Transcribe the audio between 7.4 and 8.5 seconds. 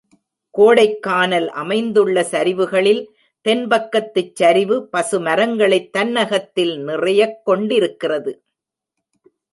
கொண்டிருக்கிறது.